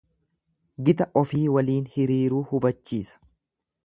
Gita 0.87 1.05
ofii 1.21 1.43
waliin 1.57 1.85
hiriiruu 1.97 2.43
hubachiisa. 2.55 3.19